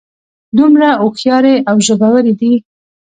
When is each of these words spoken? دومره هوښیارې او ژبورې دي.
دومره 0.57 0.89
هوښیارې 1.01 1.55
او 1.69 1.75
ژبورې 1.87 2.33
دي. 2.39 2.53